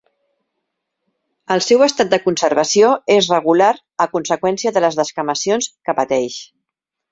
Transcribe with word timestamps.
El 1.55 1.61
seu 1.65 1.83
estat 1.87 2.09
de 2.13 2.19
conservació 2.23 2.89
és 3.17 3.29
regular 3.35 3.69
a 4.07 4.09
conseqüència 4.15 4.75
de 4.79 4.85
les 4.87 5.01
descamacions 5.03 5.71
que 5.91 5.99
pateix. 6.03 6.43